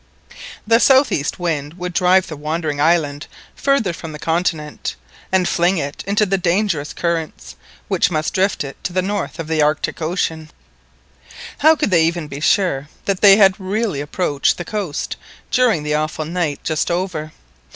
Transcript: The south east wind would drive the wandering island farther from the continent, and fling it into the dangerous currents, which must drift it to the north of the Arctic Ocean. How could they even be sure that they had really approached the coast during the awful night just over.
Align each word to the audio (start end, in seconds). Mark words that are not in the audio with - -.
The 0.65 0.79
south 0.79 1.11
east 1.11 1.37
wind 1.37 1.75
would 1.75 1.93
drive 1.93 2.25
the 2.25 2.35
wandering 2.35 2.81
island 2.81 3.27
farther 3.53 3.93
from 3.93 4.13
the 4.13 4.17
continent, 4.17 4.95
and 5.31 5.47
fling 5.47 5.77
it 5.77 6.03
into 6.07 6.25
the 6.25 6.39
dangerous 6.39 6.91
currents, 6.91 7.55
which 7.87 8.09
must 8.09 8.33
drift 8.33 8.63
it 8.63 8.83
to 8.85 8.93
the 8.93 9.03
north 9.03 9.37
of 9.37 9.47
the 9.47 9.61
Arctic 9.61 10.01
Ocean. 10.01 10.49
How 11.59 11.75
could 11.75 11.91
they 11.91 12.03
even 12.03 12.27
be 12.27 12.39
sure 12.39 12.87
that 13.05 13.21
they 13.21 13.37
had 13.37 13.53
really 13.59 14.01
approached 14.01 14.57
the 14.57 14.65
coast 14.65 15.17
during 15.51 15.83
the 15.83 15.93
awful 15.93 16.25
night 16.25 16.61
just 16.63 16.89
over. 16.89 17.31